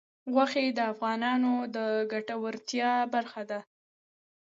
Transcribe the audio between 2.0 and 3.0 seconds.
ګټورتیا